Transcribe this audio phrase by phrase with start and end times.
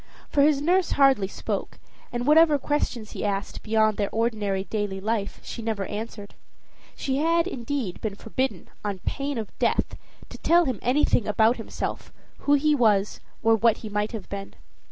[0.31, 1.77] For his nurse hardly spoke,
[2.11, 6.33] and whatever questions he asked beyond their ordinary daily life she never answered.
[6.95, 9.95] She had, indeed, been forbidden, on pain of death,
[10.29, 14.55] to tell him anything about himself, who he was, or what he might have been.